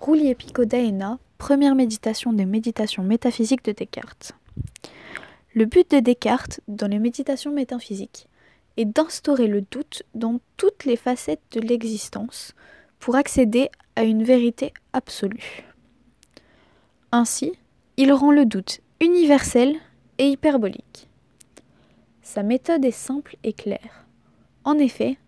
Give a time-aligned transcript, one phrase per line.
[0.00, 4.32] Roulier Picodaena, première méditation des méditations métaphysiques de Descartes.
[5.54, 8.26] Le but de Descartes dans les méditations métaphysiques
[8.78, 12.54] est d'instaurer le doute dans toutes les facettes de l'existence
[12.98, 15.64] pour accéder à une vérité absolue.
[17.12, 17.52] Ainsi,
[17.98, 19.76] il rend le doute universel
[20.16, 21.10] et hyperbolique.
[22.22, 24.06] Sa méthode est simple et claire.
[24.64, 25.18] En effet,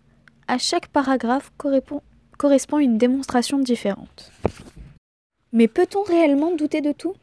[0.47, 4.31] à chaque paragraphe correspond une démonstration différente.
[5.53, 7.13] Mais peut-on réellement douter de tout?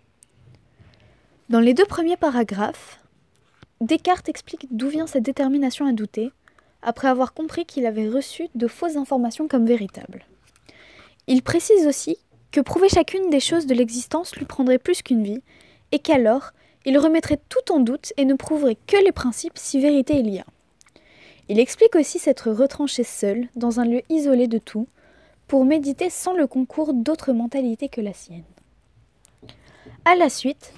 [1.48, 3.00] Dans les deux premiers paragraphes,
[3.80, 6.30] Descartes explique d'où vient cette détermination à douter,
[6.80, 10.24] après avoir compris qu'il avait reçu de fausses informations comme véritables.
[11.26, 12.18] Il précise aussi
[12.52, 15.42] que prouver chacune des choses de l'existence lui prendrait plus qu'une vie,
[15.90, 16.52] et qu'alors
[16.84, 20.38] il remettrait tout en doute et ne prouverait que les principes si vérité il y
[20.38, 20.46] a.
[21.48, 24.86] Il explique aussi s'être retranché seul, dans un lieu isolé de tout,
[25.50, 28.44] pour méditer sans le concours d'autres mentalités que la sienne.
[30.04, 30.72] À la suite,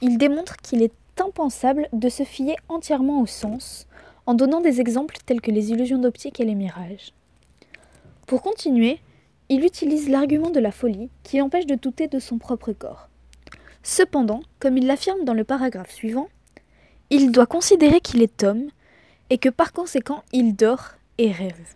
[0.00, 3.86] il démontre qu'il est impensable de se fier entièrement au sens,
[4.24, 7.12] en donnant des exemples tels que les illusions d'optique et les mirages.
[8.26, 8.98] Pour continuer,
[9.50, 13.10] il utilise l'argument de la folie qui empêche de douter de son propre corps.
[13.82, 16.30] Cependant, comme il l'affirme dans le paragraphe suivant,
[17.10, 18.70] il doit considérer qu'il est homme
[19.28, 21.74] et que par conséquent il dort et rêve.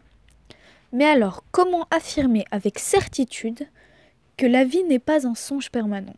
[0.92, 3.66] Mais alors, comment affirmer avec certitude
[4.36, 6.16] que la vie n'est pas un songe permanent?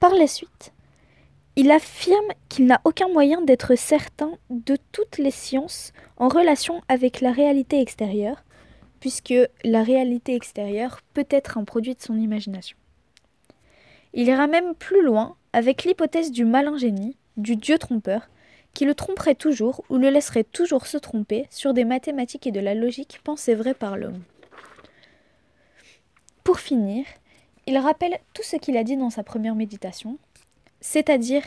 [0.00, 0.72] Par la suite,
[1.56, 7.20] il affirme qu'il n'a aucun moyen d'être certain de toutes les sciences en relation avec
[7.20, 8.42] la réalité extérieure,
[8.98, 12.76] puisque la réalité extérieure peut être un produit de son imagination.
[14.14, 18.28] Il ira même plus loin avec l'hypothèse du malin génie, du dieu trompeur,
[18.80, 22.60] qui le tromperait toujours ou le laisserait toujours se tromper sur des mathématiques et de
[22.60, 24.22] la logique pensées vraies par l'homme.
[26.44, 27.04] Pour finir,
[27.66, 30.16] il rappelle tout ce qu'il a dit dans sa première méditation,
[30.80, 31.42] c'est-à-dire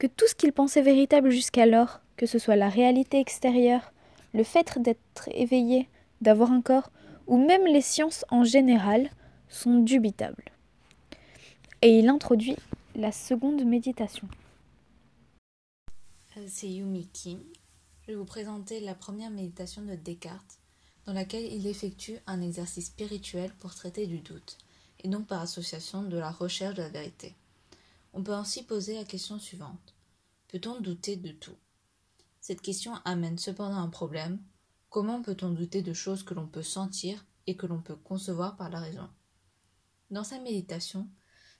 [0.00, 3.92] que tout ce qu'il pensait véritable jusqu'alors, que ce soit la réalité extérieure,
[4.34, 5.88] le fait d'être éveillé,
[6.20, 6.90] d'avoir un corps,
[7.28, 9.08] ou même les sciences en général,
[9.48, 10.46] sont dubitables.
[11.80, 12.56] Et il introduit
[12.96, 14.26] la seconde méditation.
[16.38, 17.42] Euh, c'est Yumi Kim.
[18.02, 20.58] Je vais vous présenter la première méditation de Descartes,
[21.04, 24.56] dans laquelle il effectue un exercice spirituel pour traiter du doute,
[25.00, 27.34] et donc par association de la recherche de la vérité.
[28.14, 29.94] On peut ainsi poser la question suivante.
[30.48, 31.56] Peut-on douter de tout?
[32.40, 34.40] Cette question amène cependant un problème.
[34.88, 38.70] Comment peut-on douter de choses que l'on peut sentir et que l'on peut concevoir par
[38.70, 39.08] la raison?
[40.10, 41.08] Dans sa méditation,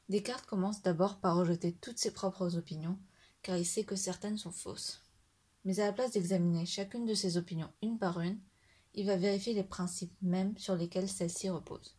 [0.08, 2.98] Descartes commence d'abord par rejeter toutes ses propres opinions
[3.42, 5.02] car il sait que certaines sont fausses.
[5.64, 8.38] Mais à la place d'examiner chacune de ses opinions une par une,
[8.94, 11.96] il va vérifier les principes mêmes sur lesquels celles-ci reposent.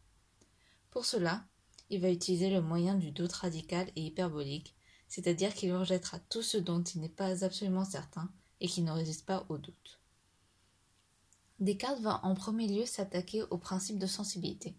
[0.91, 1.45] Pour cela,
[1.89, 4.75] il va utiliser le moyen du doute radical et hyperbolique,
[5.07, 9.25] c'est-à-dire qu'il rejettera tout ce dont il n'est pas absolument certain et qui ne résiste
[9.25, 9.99] pas au doute.
[11.59, 14.75] Descartes va en premier lieu s'attaquer au principe de sensibilité.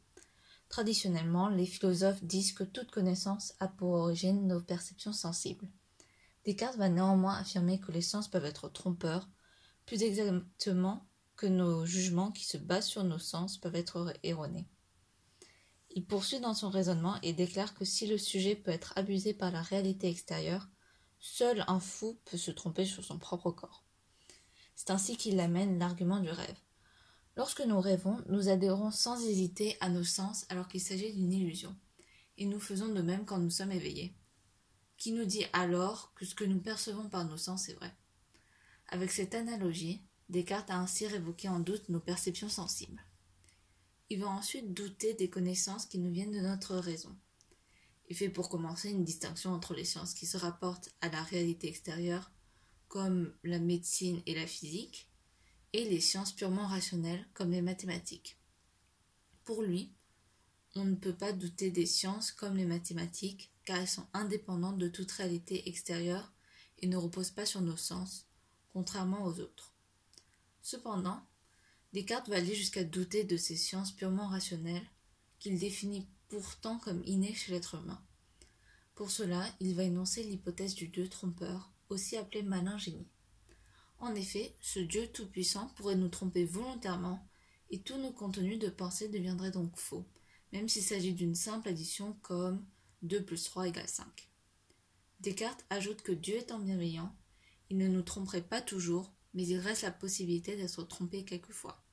[0.69, 5.69] Traditionnellement, les philosophes disent que toute connaissance a pour origine nos perceptions sensibles.
[6.45, 9.29] Descartes va néanmoins affirmer que les sens peuvent être trompeurs,
[9.87, 14.69] plus exactement que nos jugements qui se basent sur nos sens peuvent être erronés.
[15.91, 19.51] Il poursuit dans son raisonnement et déclare que si le sujet peut être abusé par
[19.51, 20.69] la réalité extérieure,
[21.19, 23.85] seul un fou peut se tromper sur son propre corps.
[24.75, 26.59] C'est ainsi qu'il amène l'argument du rêve.
[27.37, 31.75] Lorsque nous rêvons, nous adhérons sans hésiter à nos sens alors qu'il s'agit d'une illusion,
[32.37, 34.15] et nous faisons de même quand nous sommes éveillés
[35.05, 37.95] qui nous dit alors que ce que nous percevons par nos sens est vrai.
[38.89, 40.01] Avec cette analogie,
[40.31, 43.05] Descartes a ainsi révoqué en doute nos perceptions sensibles.
[44.09, 47.15] Il va ensuite douter des connaissances qui nous viennent de notre raison.
[48.09, 51.69] Il fait pour commencer une distinction entre les sciences qui se rapportent à la réalité
[51.69, 52.33] extérieure,
[52.89, 55.11] comme la médecine et la physique,
[55.75, 58.39] et les sciences purement rationnelles, comme les mathématiques.
[59.45, 59.93] Pour lui,
[60.75, 64.89] on ne peut pas douter des sciences comme les mathématiques, car elles sont indépendantes de
[64.89, 66.33] toute réalité extérieure
[66.79, 68.27] et ne reposent pas sur nos sens,
[68.73, 69.73] contrairement aux autres.
[70.63, 71.23] Cependant,
[71.93, 74.91] Descartes va aller jusqu'à douter de ces sciences purement rationnelles,
[75.39, 78.03] qu'il définit pourtant comme innées chez l'être humain.
[78.95, 83.09] Pour cela, il va énoncer l'hypothèse du Dieu trompeur, aussi appelé malin génie.
[83.99, 87.27] En effet, ce Dieu tout-puissant pourrait nous tromper volontairement,
[87.71, 90.07] et tous nos contenus de pensée deviendraient donc faux,
[90.53, 92.65] même s'il s'agit d'une simple addition comme
[93.05, 94.31] 2 plus 3 égale 5.
[95.21, 97.15] Descartes ajoute que Dieu étant bienveillant,
[97.69, 101.85] il ne nous tromperait pas toujours, mais il reste la possibilité d'être trompé quelquefois.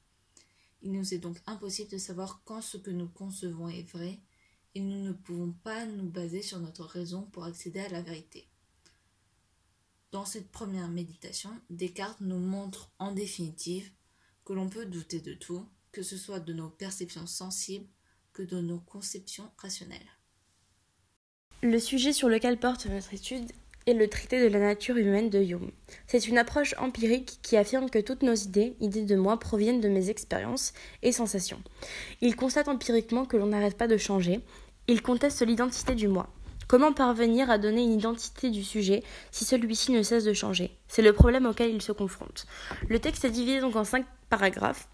[0.82, 4.22] Il nous est donc impossible de savoir quand ce que nous concevons est vrai,
[4.74, 8.48] et nous ne pouvons pas nous baser sur notre raison pour accéder à la vérité.
[10.14, 13.92] Dans cette première méditation, Descartes nous montre en définitive
[14.46, 17.90] que l'on peut douter de tout, que ce soit de nos perceptions sensibles
[18.32, 20.10] que de nos conceptions rationnelles.
[21.64, 23.52] Le sujet sur lequel porte notre étude
[23.86, 25.70] est le traité de la nature humaine de Hume.
[26.08, 29.88] C'est une approche empirique qui affirme que toutes nos idées, idées de moi, proviennent de
[29.88, 30.74] mes expériences
[31.04, 31.62] et sensations.
[32.20, 34.40] Il constate empiriquement que l'on n'arrête pas de changer.
[34.88, 36.34] Il conteste l'identité du moi.
[36.68, 40.72] Comment parvenir à donner une identité du sujet si celui-ci ne cesse de changer?
[40.88, 42.48] C'est le problème auquel il se confronte.
[42.90, 44.88] Le texte est divisé donc en cinq paragraphes.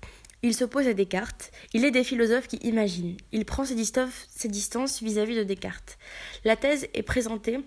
[0.47, 1.51] Il s'oppose à Descartes.
[1.73, 3.17] Il est des philosophes qui imaginent.
[3.33, 5.97] Il prend ses, distances vis-à-vis de Descartes.
[6.45, 7.59] La thèse est présentée.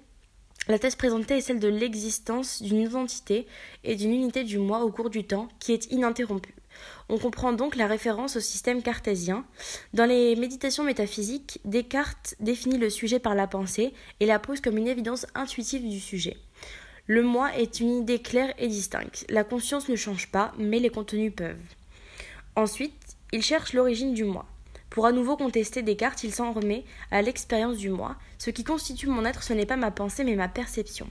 [0.66, 3.46] La thèse présentée est celle de l'existence d'une identité
[3.84, 6.54] et d'une unité du moi au cours du temps qui est ininterrompue.
[7.10, 9.44] On comprend donc la référence au système cartésien.
[9.92, 14.78] Dans les méditations métaphysiques, Descartes définit le sujet par la pensée et la pose comme
[14.78, 16.38] une évidence intuitive du sujet.
[17.06, 19.26] Le moi est une idée claire et distincte.
[19.28, 21.58] La conscience ne change pas, mais les contenus peuvent.
[22.56, 24.46] Ensuite, il cherche l'origine du moi.
[24.90, 28.16] Pour à nouveau contester Descartes, il s'en remet à l'expérience du moi.
[28.38, 31.08] Ce qui constitue mon être, ce n'est pas ma pensée, mais ma perception.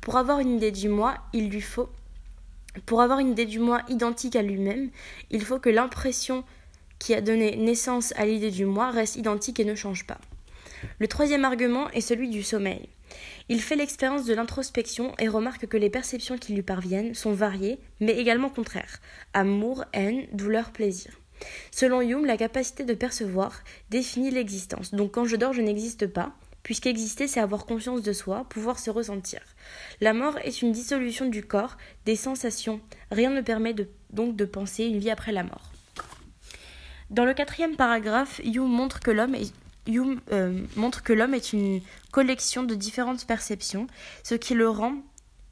[0.00, 1.88] Pour avoir une idée du moi, il lui faut
[2.86, 4.90] pour avoir une idée du moi identique à lui-même,
[5.30, 6.42] il faut que l'impression
[6.98, 10.18] qui a donné naissance à l'idée du moi reste identique et ne change pas.
[10.98, 12.88] Le troisième argument est celui du sommeil.
[13.48, 17.78] Il fait l'expérience de l'introspection et remarque que les perceptions qui lui parviennent sont variées,
[18.00, 19.00] mais également contraires
[19.34, 21.12] amour, haine, douleur, plaisir.
[21.70, 24.94] Selon Hume, la capacité de percevoir définit l'existence.
[24.94, 26.32] Donc quand je dors, je n'existe pas,
[26.62, 29.40] puisqu'exister, c'est avoir conscience de soi, pouvoir se ressentir.
[30.00, 32.80] La mort est une dissolution du corps, des sensations.
[33.10, 33.74] Rien ne permet
[34.10, 35.72] donc de penser une vie après la mort.
[37.10, 39.52] Dans le quatrième paragraphe, Hume montre que l'homme est
[39.86, 41.80] Hume euh, montre que l'homme est une
[42.10, 43.86] collection de différentes perceptions.
[44.22, 44.94] Ce qui le rend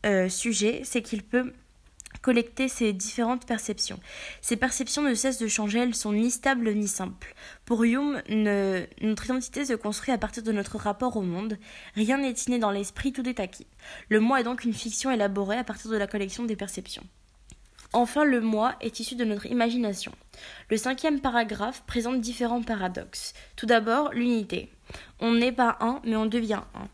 [0.06, 1.52] euh, sujet, c'est qu'il peut
[2.22, 3.98] collecter ces différentes perceptions.
[4.42, 7.34] Ces perceptions ne cessent de changer, elles sont ni stables ni simples.
[7.64, 11.56] Pour Hume, notre identité se construit à partir de notre rapport au monde.
[11.94, 13.66] Rien n'est inné dans l'esprit, tout est acquis.
[14.08, 17.06] Le moi est donc une fiction élaborée à partir de la collection des perceptions.
[17.92, 20.12] Enfin, le moi est issu de notre imagination.
[20.70, 23.34] Le cinquième paragraphe présente différents paradoxes.
[23.56, 24.70] Tout d'abord, l'unité.
[25.18, 26.88] On n'est pas un, mais on devient un.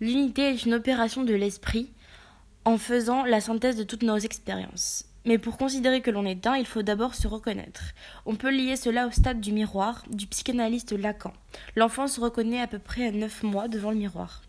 [0.00, 1.90] L'unité est une opération de l'esprit
[2.64, 5.04] en faisant la synthèse de toutes nos expériences.
[5.24, 7.82] Mais pour considérer que l'on est un, il faut d'abord se reconnaître.
[8.24, 11.32] On peut lier cela au stade du miroir du psychanalyste Lacan.
[11.74, 14.42] L'enfant se reconnaît à peu près à neuf mois devant le miroir.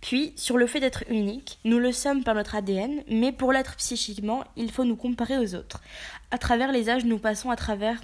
[0.00, 3.76] Puis, sur le fait d'être unique, nous le sommes par notre ADN, mais pour l'être
[3.76, 5.82] psychiquement, il faut nous comparer aux autres.
[6.30, 8.00] À travers les âges, nous passons à travers.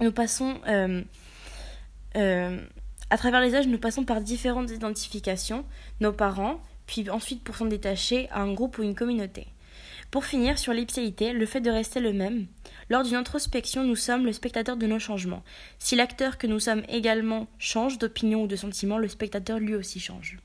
[0.00, 0.60] Nous passons.
[0.68, 1.02] Euh,
[2.16, 2.60] euh,
[3.08, 5.64] à travers les âges, nous passons par différentes identifications,
[6.00, 9.46] nos parents, puis ensuite pour s'en détacher à un groupe ou une communauté.
[10.10, 12.46] Pour finir, sur l'ipséité, le fait de rester le même.
[12.88, 15.42] Lors d'une introspection, nous sommes le spectateur de nos changements.
[15.78, 20.00] Si l'acteur que nous sommes également change d'opinion ou de sentiment, le spectateur lui aussi
[20.00, 20.38] change.